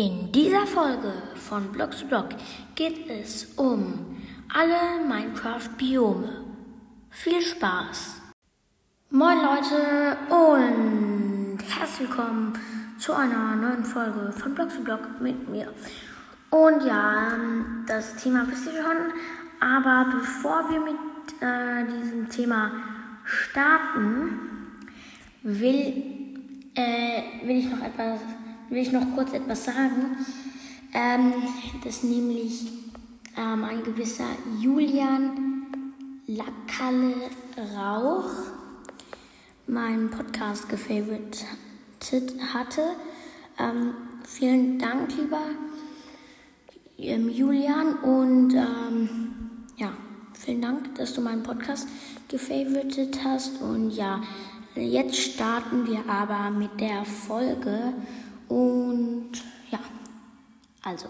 [0.00, 2.28] In dieser Folge von Block zu Block
[2.76, 4.16] geht es um
[4.54, 6.44] alle Minecraft-Biome.
[7.10, 8.20] Viel Spaß!
[9.10, 12.56] Moin Leute und herzlich willkommen
[13.00, 15.66] zu einer neuen Folge von Block zu Block mit mir.
[16.50, 17.32] Und ja,
[17.88, 19.12] das Thema wisst ihr schon,
[19.58, 20.94] aber bevor wir mit
[21.40, 22.70] äh, diesem Thema
[23.24, 24.38] starten,
[25.42, 26.04] will,
[26.76, 28.20] äh, will ich noch etwas
[28.70, 30.16] will ich noch kurz etwas sagen,
[30.94, 31.32] ähm,
[31.84, 32.66] dass nämlich
[33.36, 34.28] ähm, ein gewisser
[34.60, 35.66] Julian
[36.26, 37.14] Lackalle
[37.76, 38.30] Rauch
[39.66, 41.44] meinen Podcast gefavoritet
[42.52, 42.82] hatte.
[43.58, 45.42] Ähm, vielen Dank, lieber
[46.98, 49.30] ähm, Julian, und ähm,
[49.76, 49.92] ja,
[50.34, 51.88] vielen Dank, dass du meinen Podcast
[52.28, 53.60] gefavoritet hast.
[53.62, 54.20] Und ja,
[54.74, 57.94] jetzt starten wir aber mit der Folge.
[58.48, 59.32] Und
[59.70, 59.78] ja,
[60.82, 61.08] also.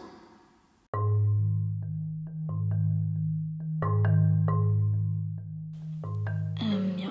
[6.60, 7.10] Ähm, ja.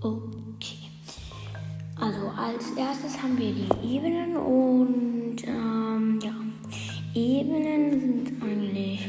[0.00, 0.76] Okay.
[1.96, 6.32] Also als erstes haben wir die Ebenen und ähm, ja.
[7.12, 9.08] Ebenen sind eigentlich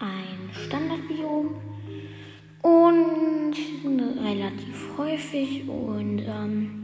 [0.00, 1.54] ein Standardbiom
[2.62, 6.81] und sind relativ häufig und ähm,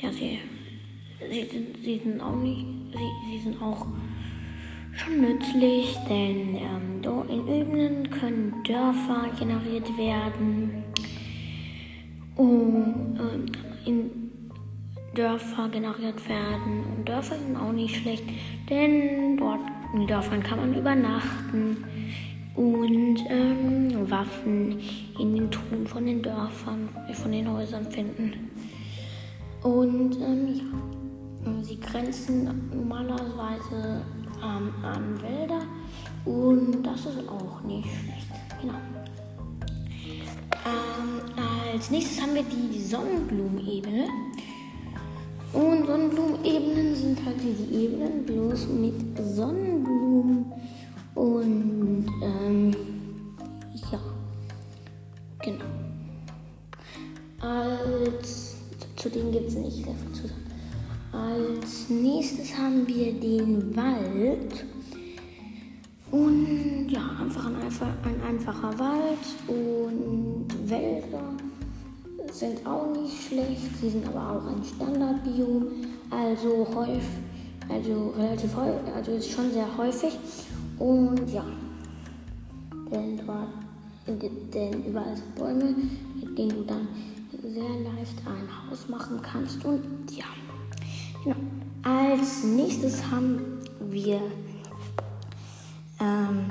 [0.00, 0.38] ja, sie,
[1.30, 3.86] sie, sind, sie sind auch nicht, sie, sie sind auch
[4.94, 10.84] schon nützlich, denn ähm, in Ebenen können Dörfer generiert werden.
[12.36, 14.10] Und äh, in
[15.14, 16.84] Dörfer generiert werden.
[16.96, 18.24] Und Dörfer sind auch nicht schlecht,
[18.70, 19.60] denn dort
[19.94, 21.84] in Dörfern kann man übernachten
[22.54, 24.78] und ähm, Waffen
[25.18, 28.50] in den Truhen von den Dörfern, von den Häusern finden.
[29.62, 30.48] Und ähm,
[31.44, 34.02] ja, sie grenzen normalerweise
[34.42, 35.62] ähm, an Wälder
[36.24, 38.28] und das ist auch nicht schlecht.
[38.60, 38.74] Genau.
[40.64, 41.20] Ähm,
[41.72, 44.06] als nächstes haben wir die Sonnenblumenebene.
[45.52, 48.94] Und Sonnenblumenebenen sind halt die Ebenen, bloß mit
[49.34, 50.52] Sonnenblumen.
[51.14, 52.47] Und ähm,
[59.08, 60.42] zu denen gibt es nicht sehr viel zu sagen.
[61.12, 64.64] Als nächstes haben wir den Wald.
[66.10, 71.34] Und ja, einfach ein, ein einfacher Wald und Wälder
[72.32, 73.80] sind auch nicht schlecht.
[73.80, 75.66] Sie sind aber auch ein Standardbiom,
[76.10, 77.02] also häufig,
[77.68, 80.18] also relativ häufig, also ist schon sehr häufig.
[80.78, 81.44] Und ja,
[82.90, 83.48] denn dort,
[84.54, 85.74] denn überall sind Bäume,
[86.16, 86.88] mit denen du dann
[87.52, 89.64] sehr leicht ein Haus machen kannst.
[89.64, 90.26] Und ja,
[91.24, 91.36] genau.
[91.82, 94.20] Als nächstes haben wir
[96.00, 96.50] ähm,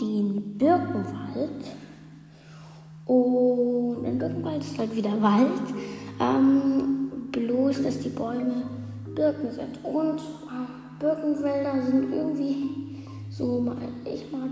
[0.00, 1.64] den Birkenwald.
[3.06, 5.74] Und ein Birkenwald ist halt wieder Wald.
[6.20, 8.62] Ähm, bloß, dass die Bäume
[9.14, 9.84] Birken sind.
[9.84, 13.74] Und äh, Birkenwälder sind irgendwie so,
[14.04, 14.50] ich mag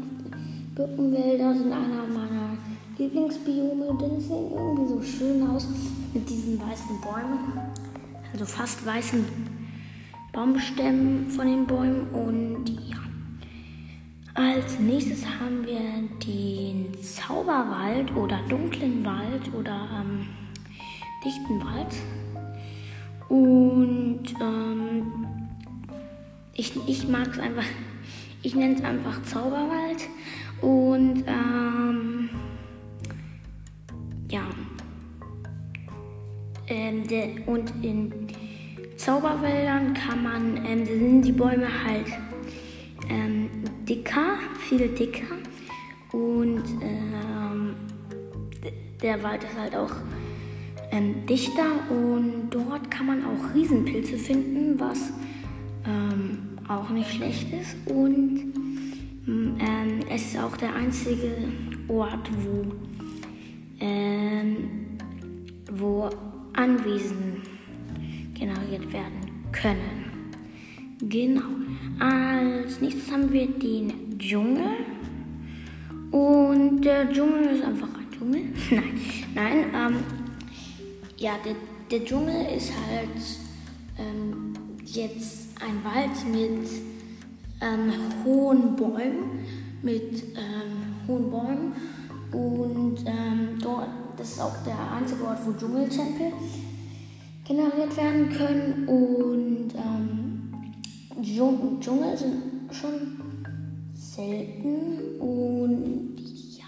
[0.74, 2.56] Birkenwälder sind einer meiner
[2.98, 5.66] Lieblingsbiome, denn sie sehen irgendwie so schön aus
[6.12, 7.60] mit diesen weißen Bäumen.
[8.32, 9.24] Also fast weißen
[10.32, 12.08] Baumstämmen von den Bäumen.
[12.10, 12.96] Und ja.
[14.34, 15.80] Als nächstes haben wir
[16.26, 20.26] den Zauberwald oder dunklen Wald oder ähm,
[21.24, 21.94] dichten Wald.
[23.28, 25.12] Und ähm,
[26.54, 27.64] ich, ich mag es einfach,
[28.42, 30.08] ich nenne es einfach Zauberwald.
[30.60, 32.30] Und ähm,
[34.32, 34.42] ja.
[36.68, 38.12] Ähm, de, und in
[38.96, 42.06] Zauberwäldern kann man, ähm, sind die Bäume halt
[43.10, 43.50] ähm,
[43.88, 45.36] dicker, viel dicker.
[46.12, 47.74] Und ähm,
[49.02, 49.92] der Wald ist halt auch
[50.90, 55.12] ähm, dichter und dort kann man auch Riesenpilze finden, was
[55.86, 57.76] ähm, auch nicht schlecht ist.
[57.86, 58.52] Und
[59.26, 61.34] ähm, es ist auch der einzige
[61.88, 62.72] Ort, wo
[64.42, 64.98] ähm,
[65.70, 66.10] wo
[66.54, 67.42] Anwesen
[68.34, 70.02] generiert werden können.
[71.00, 71.42] Genau.
[71.98, 74.70] Als nächstes haben wir den Dschungel.
[76.10, 78.42] Und der Dschungel ist einfach ein Dschungel.
[78.70, 78.92] nein,
[79.34, 79.64] nein.
[79.74, 79.96] Ähm,
[81.16, 81.54] ja, der,
[81.90, 83.08] der Dschungel ist halt
[83.98, 84.52] ähm,
[84.84, 86.68] jetzt ein Wald mit
[87.60, 87.92] ähm,
[88.24, 89.44] hohen Bäumen,
[89.82, 91.72] mit ähm, hohen Bäumen
[92.32, 96.32] und ähm, dort, das ist auch der einzige Ort, wo Dschungeltempel
[97.44, 98.88] generiert werden können.
[98.88, 99.42] Und
[101.82, 102.92] Dschungel sind schon
[103.94, 106.16] selten und
[106.56, 106.64] ja.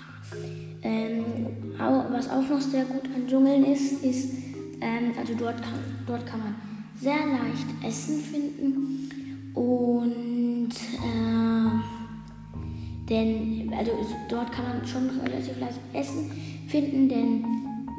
[0.83, 1.25] Ähm,
[2.11, 4.33] was auch noch sehr gut an Dschungeln ist, ist,
[4.81, 6.55] ähm, also dort kann, dort kann man
[7.01, 9.11] sehr leicht Essen finden
[9.55, 11.71] und äh,
[13.09, 13.93] denn also
[14.29, 16.31] dort kann man schon relativ leicht Essen
[16.69, 17.45] finden, denn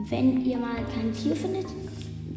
[0.10, 1.68] wenn ihr mal kein Tier findet,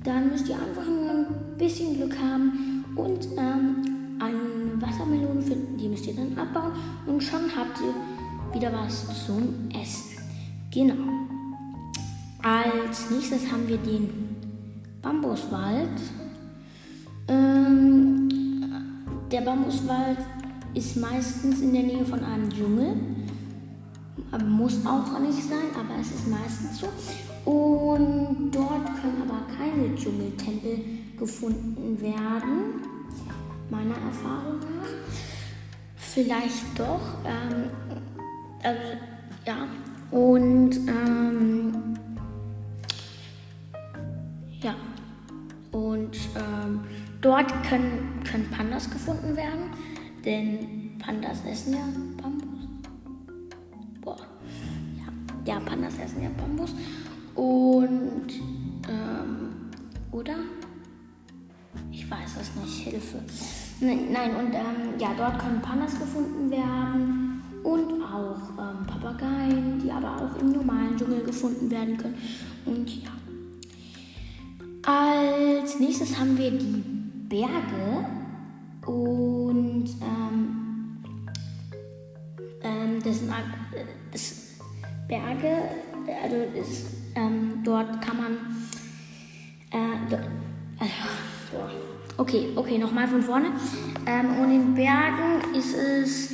[0.05, 1.27] dann müsst ihr einfach nur ein
[1.59, 5.77] bisschen Glück haben und ähm, eine Wassermelone finden.
[5.79, 6.73] Die müsst ihr dann abbauen
[7.07, 10.19] und schon habt ihr wieder was zum Essen.
[10.73, 10.95] Genau.
[12.43, 14.09] Als nächstes haben wir den
[15.03, 16.01] Bambuswald.
[17.29, 18.29] Ähm,
[19.31, 20.19] der Bambuswald
[20.75, 22.97] ist meistens in der Nähe von einem Dschungel.
[24.47, 26.89] Muss auch nicht sein, aber es ist meistens so.
[27.51, 30.81] Und dort können aber keine Dschungeltempel
[31.19, 32.83] gefunden werden,
[33.71, 34.89] meiner Erfahrung nach.
[35.97, 37.01] Vielleicht doch.
[37.25, 37.71] Ähm,
[38.63, 38.83] also,
[39.47, 39.67] ja.
[40.11, 41.95] Und ähm,
[44.61, 44.75] ja.
[45.73, 46.81] Und ähm,
[47.21, 49.71] dort können, können Pandas gefunden werden,
[50.25, 51.89] denn Pandas essen ja
[52.23, 52.48] Bambus.
[55.49, 56.75] Ja, ja Pandas essen ja Bambus.
[57.35, 58.29] Und,
[58.89, 59.71] ähm,
[60.13, 60.37] oder?
[61.91, 63.23] Ich weiß es nicht, Hilfe.
[63.81, 69.91] Nein, nein und ähm, ja, dort können Pandas gefunden werden und auch ähm, Papageien, die
[69.91, 72.19] aber auch im normalen Dschungel gefunden werden können.
[72.67, 73.11] Und ja.
[74.85, 76.83] Als nächstes haben wir die
[77.29, 78.07] Berge
[78.87, 80.99] und ähm,
[82.63, 84.38] ähm, das sind äh, das
[85.09, 85.57] Berge,
[86.23, 86.85] also das,
[87.15, 88.33] ähm, dort kann man
[89.71, 90.15] äh,
[90.81, 90.89] äh,
[92.19, 93.49] okay, okay, nochmal von vorne.
[94.07, 96.33] Ähm, und in Bergen ist es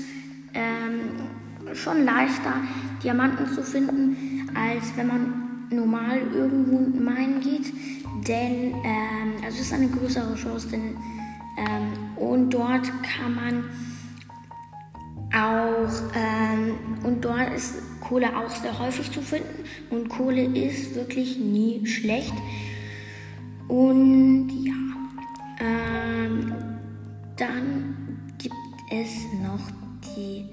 [0.55, 2.55] ähm, schon leichter,
[3.03, 7.73] Diamanten zu finden, als wenn man normal irgendwo in geht.
[8.29, 10.97] Denn, ähm, also es ist eine größere Chance, denn,
[11.59, 13.65] ähm, und dort kann man
[15.35, 17.75] auch, ähm, und dort ist
[18.09, 19.65] Kohle auch sehr häufig zu finden.
[19.91, 22.35] Und Kohle ist wirklich nie schlecht.
[23.69, 24.75] Und ja,
[25.61, 26.53] ähm,
[27.37, 28.55] dann gibt
[28.91, 29.11] es
[29.43, 29.71] noch
[30.17, 30.45] die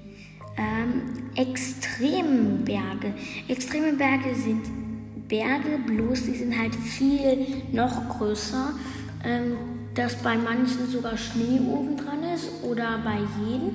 [0.56, 3.14] ähm, extremen Berge.
[3.48, 4.62] Extreme Berge sind
[5.28, 8.72] Berge, bloß die sind halt viel noch größer.
[9.24, 9.56] Ähm,
[9.94, 13.72] dass bei manchen sogar Schnee oben dran ist oder bei jedem.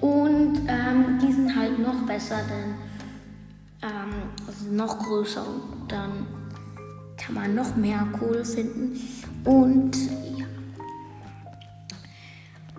[0.00, 2.74] Und ähm, die sind halt noch besser, denn
[3.82, 4.12] ähm,
[4.46, 6.26] also noch größer und dann
[7.16, 8.98] kann man noch mehr Kohle finden.
[9.44, 9.96] Und
[10.36, 10.46] ja.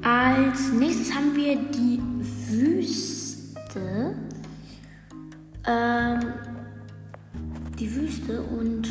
[0.01, 2.01] Als nächstes haben wir die
[2.49, 4.15] Wüste.
[5.65, 6.19] Ähm,
[7.79, 8.87] die Wüste und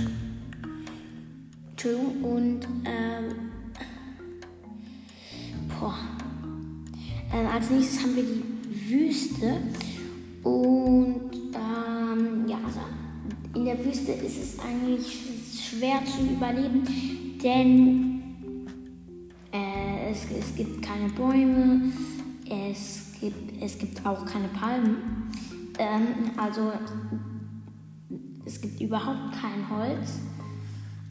[1.70, 3.50] Entschuldigung und ähm,
[5.68, 5.94] boah.
[7.34, 9.58] Ähm, als nächstes haben wir die Wüste
[10.42, 11.31] und
[12.12, 12.80] ähm, ja, also
[13.54, 15.20] in der Wüste ist es eigentlich
[15.68, 16.84] schwer zu überleben,
[17.42, 18.22] denn
[19.52, 21.92] äh, es, es gibt keine Bäume,
[22.48, 25.30] es gibt, es gibt auch keine Palmen.
[25.78, 26.72] Ähm, also
[28.44, 30.20] es gibt überhaupt kein Holz,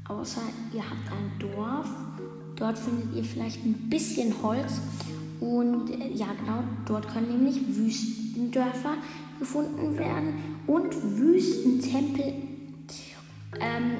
[0.07, 0.41] außer
[0.73, 1.87] ihr habt ein Dorf.
[2.55, 4.81] Dort findet ihr vielleicht ein bisschen Holz.
[5.41, 8.93] Und äh, ja, genau, dort können nämlich Wüstendörfer
[9.39, 10.33] gefunden werden
[10.67, 12.33] und Wüstentempel,
[13.59, 13.97] ähm,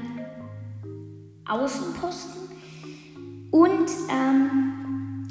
[1.50, 2.42] Außenposten
[3.50, 5.28] und, ähm,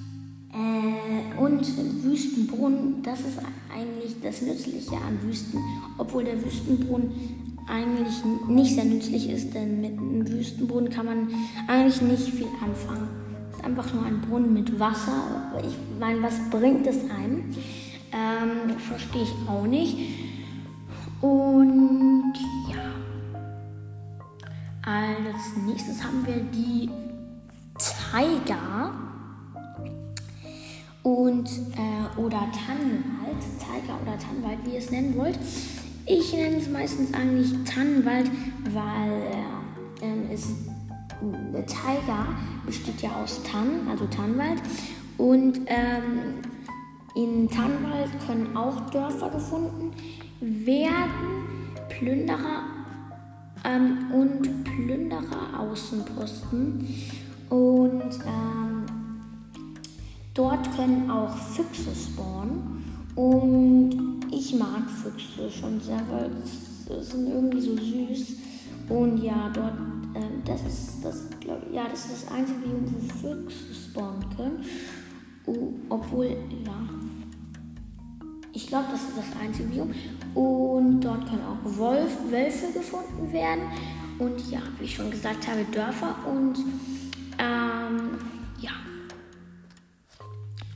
[0.53, 3.03] äh, und Wüstenbrunnen.
[3.05, 3.39] Das ist
[3.73, 5.61] eigentlich das Nützliche an Wüsten,
[5.97, 7.13] obwohl der Wüstenbrunnen
[7.69, 8.17] eigentlich
[8.49, 11.29] nicht sehr nützlich ist, denn mit einem Wüstenbrunnen kann man
[11.69, 13.30] eigentlich nicht viel anfangen.
[13.61, 15.53] Ist einfach nur ein Brunnen mit Wasser.
[15.63, 17.55] Ich meine, was bringt es einem?
[18.11, 19.99] Ähm, verstehe ich auch nicht.
[21.21, 22.33] Und
[22.71, 22.91] ja.
[24.83, 26.89] Als nächstes haben wir die
[27.77, 28.93] Tiger
[31.03, 35.39] und äh, oder Tannenwald, Tiger oder Tannenwald, wie ihr es nennen wollt.
[36.07, 38.31] Ich nenne es meistens eigentlich Tannenwald,
[38.73, 39.23] weil
[40.01, 40.49] äh, es
[41.53, 42.27] der Tiger
[42.67, 44.63] besteht ja aus Tannen, also Tannenwald.
[45.19, 46.43] Und ähm,
[47.15, 49.93] in Tannenwald können auch Dörfer gefunden
[50.41, 52.63] werden, Plünderer
[53.65, 56.87] ähm, und Plünderer Außenposten.
[57.51, 58.87] Und ähm,
[60.35, 62.85] dort können auch Füchse spawnen.
[63.17, 68.37] Und ich mag Füchse schon sehr, weil sie sind irgendwie so süß.
[68.89, 69.75] Und ja, dort,
[70.15, 74.65] äh, das ist das, glaub, ja, das ist das einzige Biom, wo Füchse spawnen können.
[75.47, 76.89] Uh, obwohl, ja,
[78.53, 79.91] ich glaube, das ist das einzige Biom.
[80.35, 83.63] Und dort können auch Wolf, Wölfe gefunden werden.
[84.19, 86.15] Und ja, wie ich schon gesagt habe, Dörfer.
[86.27, 86.59] Und
[87.39, 88.19] ähm,
[88.61, 88.73] ja.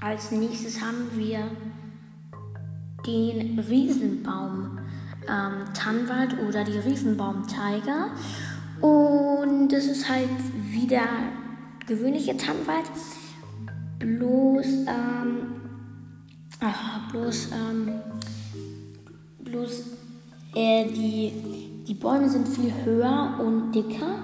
[0.00, 1.50] Als nächstes haben wir
[3.06, 4.78] den Riesenbaum
[5.28, 8.10] ähm, Tannwald oder die Riesenbaum-Tiger.
[8.84, 10.28] Und das ist halt
[10.70, 11.06] wieder
[11.86, 12.84] gewöhnliche Tannwald.
[13.98, 15.46] Bloß, ähm,
[16.60, 17.92] ach, bloß, ähm,
[19.42, 19.84] bloß,
[20.54, 21.32] äh, die,
[21.88, 24.18] die Bäume sind viel höher und dicker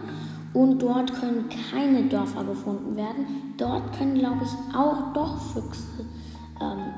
[0.53, 3.55] und dort können keine Dörfer gefunden werden.
[3.57, 6.05] Dort können, glaube ich, auch doch Füchse
[6.61, 6.93] ähm,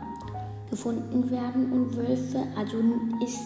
[0.68, 2.42] gefunden werden und Wölfe.
[2.58, 2.78] Also
[3.24, 3.38] ist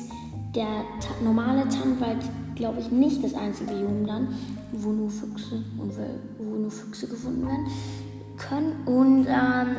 [0.54, 2.24] der ta normale Tannwald,
[2.56, 3.72] glaube ich, nicht das einzige
[4.06, 4.28] dann,
[4.72, 5.92] wo nur Füchse und
[6.38, 7.66] wo nur Füchse gefunden werden
[8.36, 8.72] können.
[8.86, 9.76] Und ähm,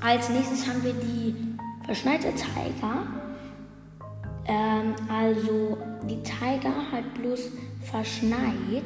[0.00, 1.34] als nächstes haben wir die
[1.84, 3.06] verschneite Tiger.
[4.46, 5.78] Ähm, also
[6.08, 7.40] die Tiger halt bloß
[7.82, 8.82] verschneit.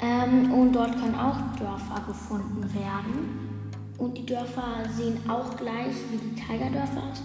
[0.00, 3.52] Ähm, und dort können auch Dörfer gefunden werden.
[3.98, 7.22] Und die Dörfer sehen auch gleich wie die Tigerdörfer aus.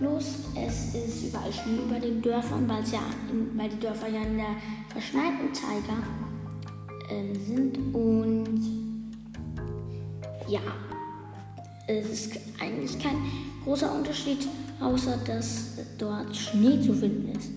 [0.00, 0.24] Bloß
[0.56, 4.56] es ist überall Schnee über den Dörfern, ja in, weil die Dörfer ja in der
[4.88, 6.02] verschneiten Tiger
[7.10, 7.94] äh, sind.
[7.94, 8.62] Und
[10.48, 10.60] ja,
[11.86, 13.16] es ist eigentlich kein
[13.62, 14.48] großer Unterschied,
[14.80, 17.50] außer dass dort Schnee zu finden ist.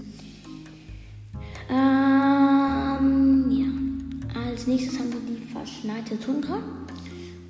[1.69, 4.41] Ähm, ja.
[4.41, 6.57] Als nächstes haben wir die verschneite Tundra.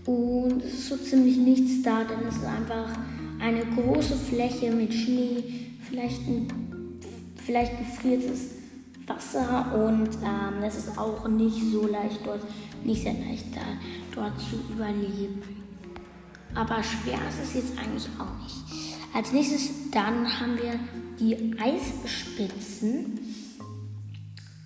[0.06, 2.90] Und es ist so ziemlich nichts da, denn es ist einfach
[3.44, 5.44] eine große Fläche mit Schnee,
[5.82, 6.48] vielleicht, ein,
[7.46, 8.52] vielleicht gefriertes
[9.06, 12.42] Wasser und ähm, es ist auch nicht so leicht dort,
[12.86, 13.62] nicht sehr leicht da,
[14.16, 15.42] dort zu überleben.
[16.56, 18.56] Aber schwer ist es jetzt eigentlich auch nicht.
[19.14, 20.80] Als nächstes dann haben wir
[21.20, 23.20] die Eisspitzen.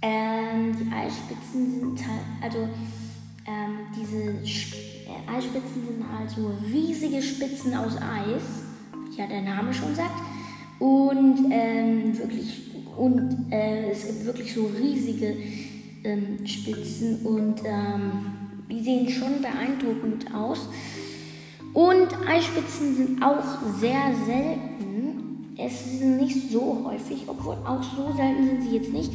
[0.03, 2.69] Ähm, die Eisspitzen sind halt, also
[3.47, 4.23] ähm, diese
[5.07, 8.66] äh, Eisspitzen sind also riesige Spitzen aus Eis,
[9.17, 10.21] ja der Name schon sagt.
[10.79, 15.37] Und ähm, wirklich und äh, es gibt wirklich so riesige
[16.03, 18.25] ähm, Spitzen und ähm,
[18.69, 20.67] die sehen schon beeindruckend aus.
[21.73, 23.43] Und Eispitzen sind auch
[23.79, 25.53] sehr selten.
[25.57, 29.11] Es sind nicht so häufig, obwohl auch so selten sind sie jetzt nicht.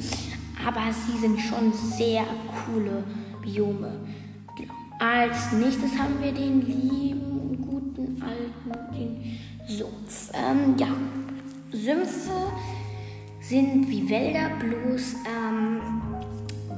[0.64, 2.25] Aber sie sind schon sehr
[2.64, 3.02] coole
[3.42, 4.00] Biome.
[5.00, 9.38] Als nächstes haben wir den lieben, guten, alten, den
[9.69, 10.31] Sumpf.
[10.35, 10.88] Ähm, ja,
[11.73, 12.52] Sümpfe
[13.40, 15.81] sind wie Wälder, bloß ähm,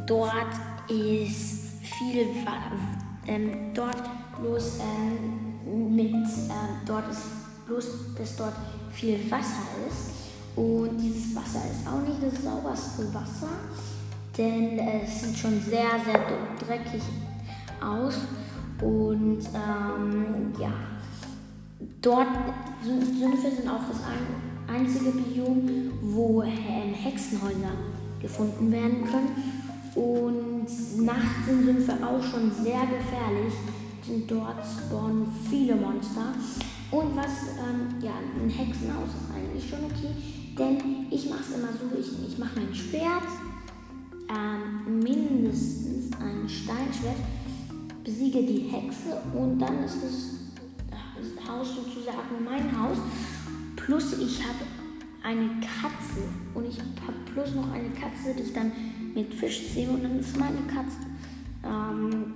[0.07, 0.55] dort
[0.89, 2.27] ist viel,
[3.27, 4.03] ähm, dort
[4.41, 7.23] bloß ähm, mit, äh, dort ist
[7.67, 8.55] bloß, dass dort
[8.93, 10.11] viel Wasser ist.
[10.57, 13.49] Und dieses Wasser ist auch nicht das sauberste Wasser,
[14.39, 16.21] denn es sieht schon sehr, sehr
[16.65, 17.03] dreckig
[17.81, 18.21] aus.
[18.81, 20.73] Und ähm, ja,
[22.01, 22.29] dort
[22.85, 24.01] Sümpfe sind auch das
[24.69, 27.73] einzige Biom, wo ähm, Hexenhäuser
[28.21, 29.31] gefunden werden können.
[29.95, 30.67] Und
[31.05, 33.55] nachts sind Sümpfe auch schon sehr gefährlich,
[34.07, 36.35] denn dort spawnen viele Monster.
[36.91, 40.15] Und was, ähm, ja, ein Hexenhaus ist eigentlich schon okay,
[40.59, 43.29] denn ich mache es immer so, ich, ich mache mein Schwert,
[44.29, 47.17] ähm, mindestens ein Steinschwert,
[48.05, 50.44] besiege die Hexe und dann ist das
[51.49, 52.99] Haus sozusagen mein Haus.
[53.77, 54.65] Plus ich habe
[55.23, 56.23] eine Katze
[56.55, 58.73] und ich habe plus noch eine Katze, die ich dann
[59.15, 60.99] mit Fisch sehe und dann ist meine Katze.
[61.65, 62.33] Ähm,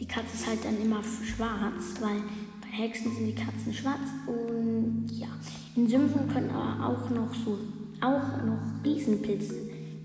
[0.00, 2.22] die Katze ist halt dann immer schwarz, weil
[2.60, 5.28] bei Hexen sind die Katzen schwarz und ja.
[5.74, 7.58] In Sümpfen können aber auch noch so
[8.02, 9.54] auch noch Riesenpilze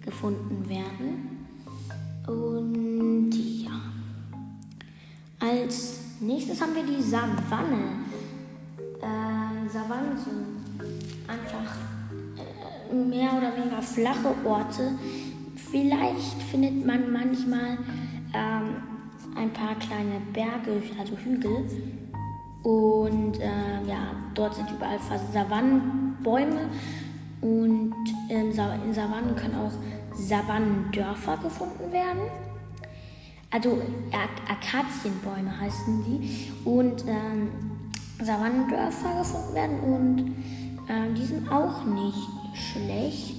[0.05, 1.47] gefunden werden.
[2.27, 3.81] Und ja.
[5.39, 8.05] Als nächstes haben wir die Savanne.
[9.01, 10.57] Äh, Savannen sind
[11.27, 11.75] einfach
[12.38, 14.97] äh, mehr oder weniger flache Orte.
[15.71, 17.77] Vielleicht findet man manchmal
[18.33, 18.75] ähm,
[19.36, 21.69] ein paar kleine Berge, also Hügel.
[22.63, 25.00] Und äh, ja, dort sind überall
[25.33, 26.69] Savannenbäume.
[27.41, 27.93] Und
[28.29, 29.71] in, Sa in Savannen können auch
[30.15, 32.21] Savannendörfer gefunden werden.
[33.51, 33.82] Also
[34.50, 36.51] Akazienbäume heißen die.
[36.66, 37.50] Und ähm,
[38.24, 40.20] Savannendörfer gefunden werden und
[40.89, 43.36] ähm, die sind auch nicht schlecht.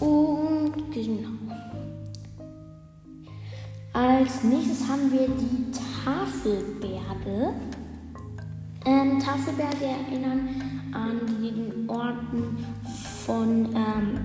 [0.00, 1.30] Und genau.
[3.92, 5.70] Als nächstes haben wir die
[6.04, 7.54] Tafelberge.
[8.84, 10.48] Ähm, Tafelberge erinnern
[10.92, 12.66] an die Orten
[13.24, 14.18] von ähm,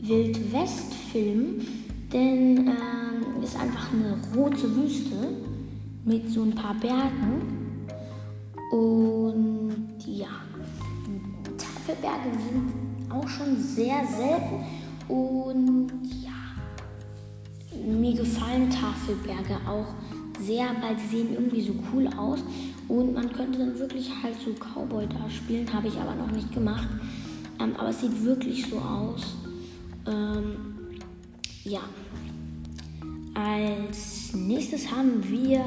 [0.00, 1.81] Wildwest-Filmen,
[2.12, 5.16] denn ähm, ist einfach eine rote Wüste
[6.04, 7.86] mit so ein paar Bergen.
[8.70, 10.28] Und ja,
[11.58, 14.64] Tafelberge sind auch schon sehr selten
[15.08, 15.92] und
[17.84, 19.94] mir gefallen Tafelberge auch
[20.40, 22.40] sehr, weil sie sehen irgendwie so cool aus.
[22.88, 26.52] Und man könnte dann wirklich halt so Cowboy da spielen, habe ich aber noch nicht
[26.52, 26.88] gemacht.
[27.60, 29.36] Ähm, aber es sieht wirklich so aus.
[30.06, 30.71] Ähm,
[31.64, 31.80] ja.
[33.34, 35.64] Als nächstes haben wir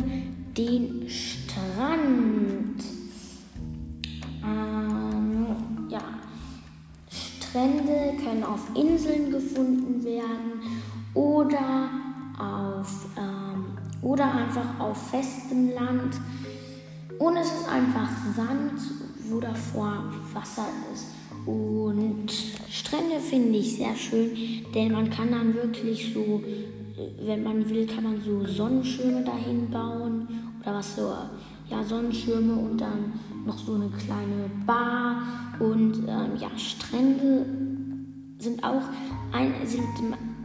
[0.57, 2.83] den Strand.
[4.43, 5.47] Ähm,
[5.89, 6.01] ja.
[7.09, 10.61] Strände können auf Inseln gefunden werden
[11.13, 11.89] oder
[12.37, 13.65] auf ähm,
[14.01, 16.19] oder einfach auf festem Land.
[17.17, 18.79] Und es ist einfach Sand,
[19.29, 21.05] wo davor Wasser ist.
[21.45, 22.27] Und
[22.69, 24.31] Strände finde ich sehr schön,
[24.73, 26.41] denn man kann dann wirklich so,
[27.23, 30.27] wenn man will, kann man so Sonnenschirme dahin bauen
[30.61, 31.13] oder was so,
[31.69, 33.13] ja, Sonnenschirme und dann
[33.45, 35.21] noch so eine kleine Bar.
[35.59, 37.45] Und ähm, ja, Strände
[38.39, 38.83] sind auch
[39.31, 39.83] ein, sind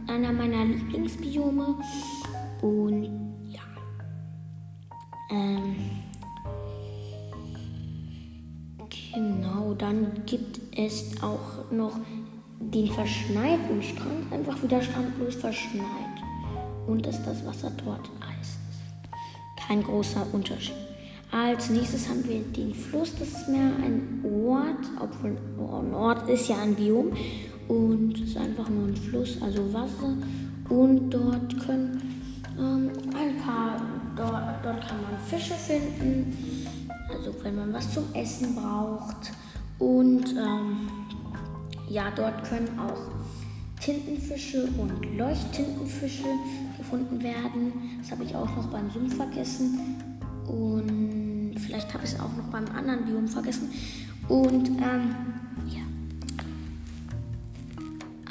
[0.07, 1.75] einer meiner Lieblingsbiome.
[2.61, 3.03] Und
[3.49, 3.61] ja.
[5.31, 5.75] Ähm,
[9.13, 11.99] genau, dann gibt es auch noch
[12.59, 14.31] den verschneiten Strand.
[14.31, 15.85] Einfach wie der Strand bloß verschneit.
[16.87, 19.67] Und dass das Wasser dort Eis ist.
[19.67, 20.75] Kein großer Unterschied.
[21.31, 23.13] Als nächstes haben wir den Fluss.
[23.17, 25.37] Das ist mehr ein Ort, obwohl
[25.79, 27.13] ein Ort ist ja ein Biom
[27.69, 30.13] und es ist einfach nur ein Fluss, also Wasser.
[30.67, 32.01] Und dort können
[32.59, 33.81] ähm, ein paar,
[34.15, 36.60] dort, dort kann man Fische finden,
[37.11, 39.31] also wenn man was zum Essen braucht.
[39.79, 40.89] Und ähm,
[41.89, 42.99] ja, dort können auch
[43.79, 46.27] Tintenfische und Leuchttintenfische
[46.77, 47.73] gefunden werden.
[48.01, 49.79] Das habe ich auch noch beim Sumpf vergessen.
[50.47, 53.69] Und vielleicht habe ich es auch noch beim anderen Biom vergessen.
[54.27, 55.15] Und ähm,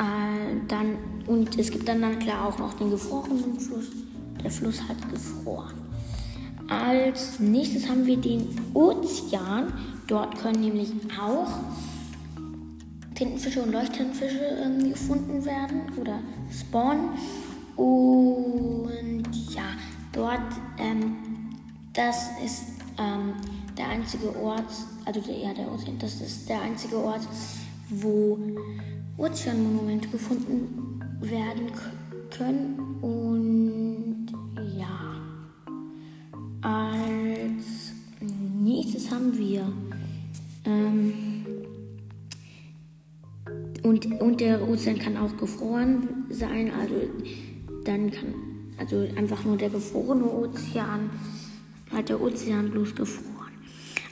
[0.01, 3.89] Äh, dann, und es gibt dann, dann klar auch noch den gefrorenen Fluss.
[4.43, 5.80] Der Fluss hat gefroren.
[6.71, 9.73] Als nächstes haben wir den Ozean.
[10.07, 11.49] Dort können nämlich auch
[13.17, 17.11] Tintenfische und Leuchttintenfische ähm, gefunden werden oder spawnen.
[17.77, 19.65] Und ja,
[20.13, 20.41] dort,
[20.79, 21.17] ähm,
[21.93, 22.65] das ist
[22.99, 23.35] ähm,
[23.77, 24.71] der einzige Ort,
[25.05, 27.27] also der, ja, der Ozean, das ist der einzige Ort,
[27.89, 28.39] wo
[29.19, 31.73] Ozeanmonumente gefunden werden
[32.31, 32.79] können.
[33.03, 33.60] Und
[39.11, 39.73] haben wir
[40.65, 41.13] ähm,
[43.83, 46.95] und, und der Ozean kann auch gefroren sein, also
[47.85, 48.35] dann kann
[48.79, 51.11] also einfach nur der gefrorene Ozean,
[51.93, 53.31] hat der Ozean bloß gefroren.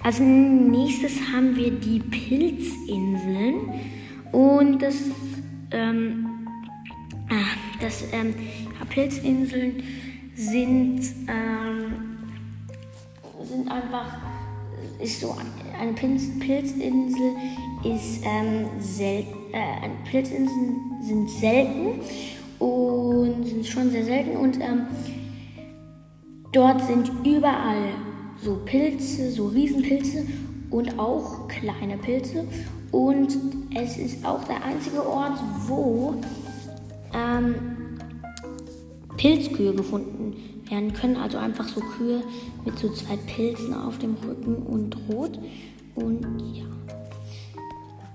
[0.03, 3.55] Als nächstes haben wir die Pilzinseln.
[4.31, 4.95] Und das,
[5.71, 6.27] ähm,
[7.31, 8.35] ah, das ähm,
[8.91, 9.83] Pilzinseln
[10.35, 12.19] sind, ähm,
[13.43, 14.19] sind einfach,
[15.01, 15.35] ist so,
[15.81, 17.33] eine Pilzinsel
[17.85, 22.01] ist ähm, selten, äh, Pilzinseln sind selten
[22.59, 24.87] und sind schon sehr selten und ähm,
[26.53, 27.93] dort sind überall
[28.43, 30.27] so Pilze, so Riesenpilze
[30.71, 32.45] und auch kleine Pilze.
[32.91, 33.37] Und
[33.75, 36.15] es ist auch der einzige Ort, wo
[37.15, 37.55] ähm,
[39.17, 41.17] Pilzkühe gefunden werden können.
[41.17, 42.23] Also einfach so Kühe
[42.65, 45.39] mit so zwei Pilzen auf dem Rücken und rot.
[45.95, 46.65] Und ja.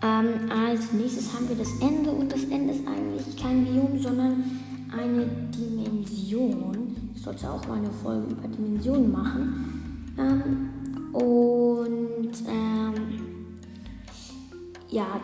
[0.04, 2.12] Ähm, als nächstes haben wir das Ende.
[2.12, 4.44] Und das Ende ist eigentlich kein Biom, sondern
[4.92, 6.96] eine Dimension.
[7.16, 10.14] Ich sollte auch mal eine Folge über Dimensionen machen.
[10.18, 10.70] Ähm,
[11.14, 12.94] und ähm,
[14.90, 15.20] ja,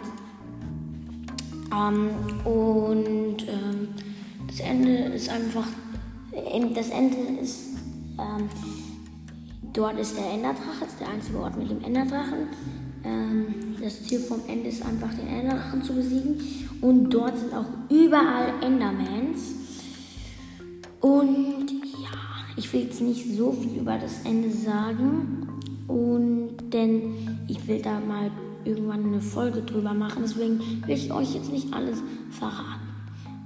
[1.71, 2.09] ähm,
[2.45, 3.87] und ähm,
[4.47, 5.67] das Ende ist einfach,
[6.73, 7.59] das Ende ist,
[8.17, 8.49] ähm,
[9.73, 12.47] dort ist der Enderdrache, ist der einzige Ort mit dem Enderdrachen.
[13.03, 16.39] Ähm, das Ziel vom Ende ist einfach, den Enderdrachen zu besiegen.
[16.81, 19.53] Und dort sind auch überall Endermans.
[21.01, 22.09] Und ja,
[22.57, 25.47] ich will jetzt nicht so viel über das Ende sagen.
[25.87, 28.31] Und denn ich will da mal
[28.65, 30.21] irgendwann eine Folge drüber machen.
[30.23, 32.89] Deswegen will ich euch jetzt nicht alles verraten.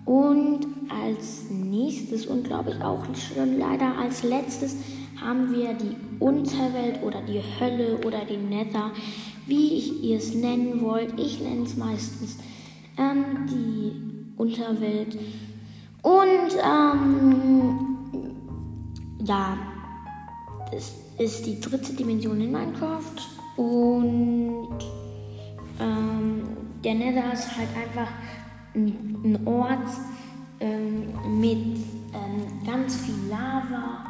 [0.05, 0.67] Und
[1.01, 4.75] als nächstes und glaube ich auch schon leider als letztes
[5.21, 8.91] haben wir die Unterwelt oder die Hölle oder den Nether,
[9.45, 11.19] wie ihr es nennen wollt.
[11.19, 12.37] Ich nenne es meistens
[12.97, 13.91] ähm, die
[14.37, 15.17] Unterwelt.
[16.01, 17.97] Und ähm,
[19.23, 19.57] ja,
[20.71, 23.15] das ist die dritte Dimension in Minecraft.
[23.55, 24.79] Und
[25.79, 26.41] ähm,
[26.83, 28.11] der Nether ist halt einfach
[28.75, 29.87] ein, ein Ort
[30.63, 31.77] ähm, mit
[32.13, 34.05] ähm, ganz viel Lava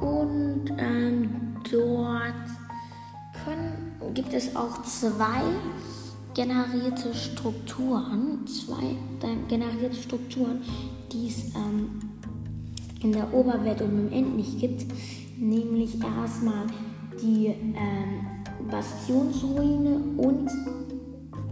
[0.00, 2.34] und ähm, dort
[3.44, 5.42] können, gibt es auch zwei
[6.34, 8.96] generierte Strukturen, zwei
[9.48, 10.62] generierte Strukturen,
[11.12, 12.00] die es ähm,
[13.00, 14.86] in der Oberwelt und im End nicht gibt.
[15.38, 16.66] Nämlich erstmal
[17.22, 20.50] die ähm, Bastionsruine und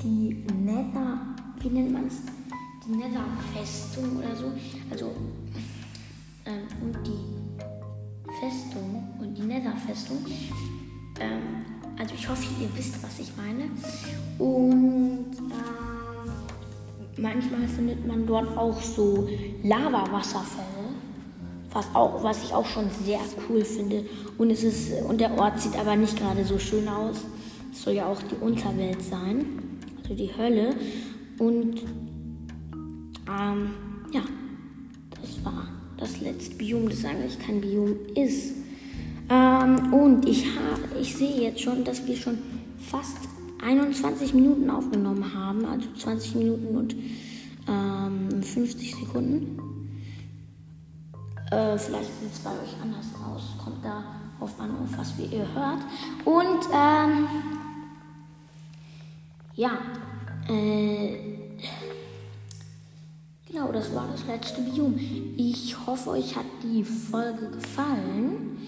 [0.03, 1.21] die Nether,
[1.61, 2.42] wie nennt man es?
[2.85, 4.53] Die Nether-Festung oder so.
[4.91, 5.13] Also,
[6.47, 10.19] ähm, und die Festung und die Nether-Festung.
[11.21, 11.65] Ähm,
[11.97, 13.71] also ich hoffe, ihr wisst, was ich meine.
[14.39, 19.29] Und äh, manchmal findet man dort auch so
[19.63, 20.67] Lava-Wasserfälle.
[21.73, 24.05] Was, auch, was ich auch schon sehr cool finde.
[24.39, 27.19] Und, es ist, und der Ort sieht aber nicht gerade so schön aus.
[27.73, 29.47] Es soll ja auch die Unterwelt sein,
[30.03, 30.75] also die Hölle.
[31.39, 31.81] Und
[33.29, 33.71] ähm,
[34.13, 34.23] ja,
[35.21, 38.55] das war das letzte Biom, das eigentlich kein Biom ist.
[39.29, 40.47] Ähm, und ich,
[41.01, 42.39] ich sehe jetzt schon, dass wir schon
[42.79, 43.19] fast
[43.63, 46.97] 21 Minuten aufgenommen haben, also 20 Minuten und
[47.69, 49.59] ähm, 50 Sekunden.
[51.51, 54.03] Äh, vielleicht sieht es bei euch anders aus, kommt da
[54.41, 55.81] auf an, was wie ihr hört.
[56.25, 57.29] Und ähm,
[59.55, 59.79] ja,
[60.49, 61.33] äh,
[63.53, 64.99] genau, das war das letzte Biom.
[65.37, 68.59] Ich hoffe, euch hat die Folge gefallen.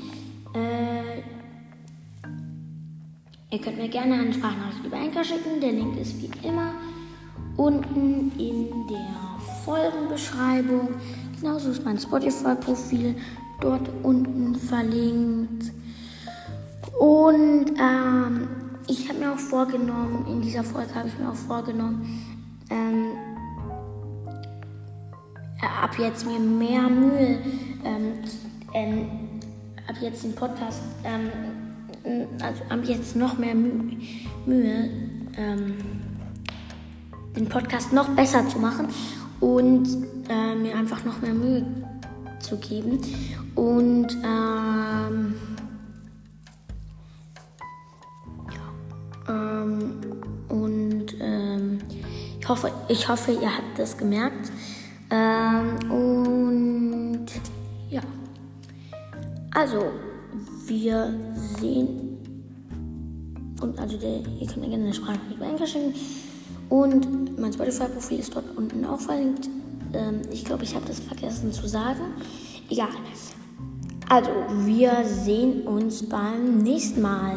[0.55, 1.23] Äh,
[3.51, 5.61] ihr könnt mir gerne eine Sprachnachricht über Enker schicken.
[5.61, 6.73] Der Link ist wie immer
[7.57, 10.88] unten in der Folgenbeschreibung.
[11.40, 13.16] Genauso ist mein Spotify-Profil
[13.61, 15.73] dort unten verlinkt.
[16.99, 18.49] Und ähm,
[18.87, 22.20] ich habe mir auch vorgenommen, in dieser Folge habe ich mir auch vorgenommen,
[22.70, 23.34] ähm,
[25.66, 27.38] ab jetzt mir mehr Mühe
[27.85, 28.14] ähm,
[28.74, 29.07] ähm,
[29.88, 31.31] ab jetzt den Podcast, ähm,
[32.42, 33.96] also ab jetzt noch mehr Mü
[34.46, 34.90] Mühe,
[35.37, 35.77] ähm,
[37.37, 38.88] den Podcast noch besser zu machen
[39.40, 39.87] und
[40.29, 41.64] äh, mir einfach noch mehr Mühe
[42.40, 43.00] zu geben.
[43.55, 45.35] Und ähm,
[48.50, 50.00] ja, ähm,
[50.48, 51.79] und ähm,
[52.38, 54.50] ich hoffe, ich hoffe, ihr habt das gemerkt.
[55.14, 57.27] Ähm, und
[57.88, 58.03] ja.
[59.55, 59.85] Also,
[60.66, 61.14] wir
[61.61, 62.18] sehen.
[63.61, 65.94] Und also, der, ihr könnt mir gerne eine Sprachnachricht bei Enker schicken.
[66.68, 69.48] Und mein Spotify-Profil ist dort unten auch verlinkt.
[69.92, 72.14] Ähm, ich glaube, ich habe das vergessen zu sagen.
[72.68, 72.88] Egal.
[74.09, 74.31] Also,
[74.66, 77.37] wir sehen uns beim nächsten Mal.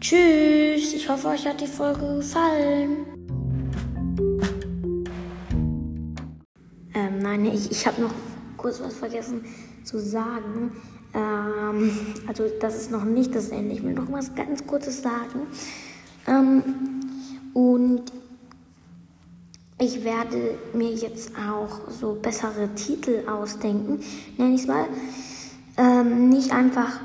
[0.00, 0.92] Tschüss.
[0.94, 3.11] Ich hoffe, euch hat die Folge gefallen.
[7.32, 8.12] Nein, ich, ich habe noch
[8.56, 9.44] kurz was vergessen
[9.84, 10.72] zu sagen.
[11.14, 11.90] Ähm,
[12.26, 13.74] also das ist noch nicht das Ende.
[13.74, 15.46] Ich will noch was ganz Kurzes sagen.
[16.26, 16.62] Ähm,
[17.54, 18.04] und
[19.78, 24.00] ich werde mir jetzt auch so bessere Titel ausdenken,
[24.36, 24.86] nenne ich es mal.
[25.76, 27.00] Ähm, nicht einfach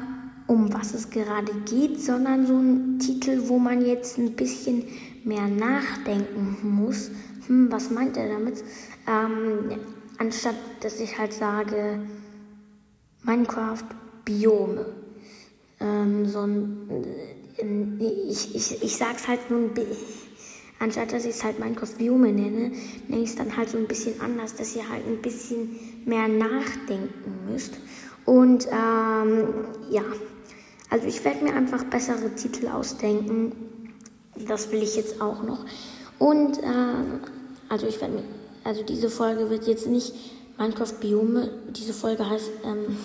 [0.45, 4.83] um was es gerade geht, sondern so ein Titel, wo man jetzt ein bisschen
[5.23, 7.11] mehr nachdenken muss.
[7.47, 8.63] Hm, was meint er damit?
[9.07, 9.71] Ähm,
[10.17, 11.99] anstatt dass ich halt sage,
[13.23, 13.83] Minecraft
[14.25, 14.85] Biome.
[15.79, 16.89] Ähm, so ein,
[17.57, 19.71] äh, ich, ich, ich sag's halt nur ein
[20.79, 22.71] anstatt dass ich es halt Minecraft Biome nenne,
[23.07, 26.27] nenne ich es dann halt so ein bisschen anders, dass ihr halt ein bisschen mehr
[26.27, 27.73] nachdenken müsst.
[28.25, 29.47] Und ähm,
[29.89, 30.03] ja,
[30.89, 33.53] also ich werde mir einfach bessere Titel ausdenken.
[34.47, 35.65] Das will ich jetzt auch noch.
[36.19, 37.19] Und äh,
[37.69, 38.23] also ich werde mir,
[38.67, 40.13] also diese Folge wird jetzt nicht
[40.57, 41.49] Minecraft Biome.
[41.69, 42.97] Diese Folge heißt, ähm,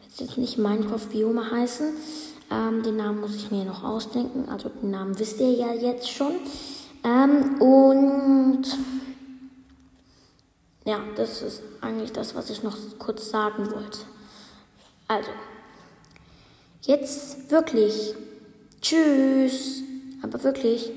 [0.00, 1.88] wird jetzt nicht Minecraft Biome heißen.
[2.50, 4.48] Ähm, den Namen muss ich mir noch ausdenken.
[4.48, 6.36] Also den Namen wisst ihr ja jetzt schon.
[7.04, 8.62] Ähm, und
[10.86, 13.98] ja, das ist eigentlich das, was ich noch kurz sagen wollte.
[15.06, 15.28] Also,
[16.80, 18.14] jetzt wirklich.
[18.80, 19.82] Tschüss.
[20.22, 20.90] Aber wirklich.